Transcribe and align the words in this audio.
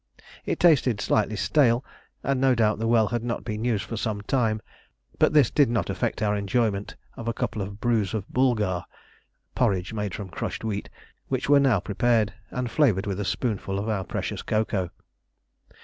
It 0.47 0.59
tasted 0.59 0.99
slightly 0.99 1.35
stale, 1.35 1.85
and 2.23 2.41
no 2.41 2.55
doubt 2.55 2.79
the 2.79 2.87
well 2.87 3.09
had 3.09 3.23
not 3.23 3.43
been 3.45 3.63
used 3.63 3.83
for 3.83 3.97
some 3.97 4.21
time; 4.21 4.59
but 5.19 5.31
this 5.31 5.51
did 5.51 5.69
not 5.69 5.91
affect 5.91 6.23
our 6.23 6.35
enjoyment 6.35 6.95
of 7.15 7.27
a 7.27 7.33
couple 7.33 7.61
of 7.61 7.79
brews 7.79 8.15
of 8.15 8.27
"boulgar" 8.27 8.83
(porridge 9.53 9.93
made 9.93 10.15
from 10.15 10.29
crushed 10.29 10.63
wheat), 10.63 10.89
which 11.27 11.49
were 11.49 11.59
now 11.59 11.79
prepared, 11.79 12.33
and 12.49 12.71
flavoured 12.71 13.05
with 13.05 13.19
a 13.19 13.25
spoonful 13.25 13.77
of 13.77 13.87
our 13.89 14.03
precious 14.03 14.41
cocoa. 14.41 14.89